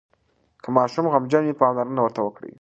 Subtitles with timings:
[0.63, 2.51] که ماشوم غمجن وي، پاملرنه ورته وکړئ.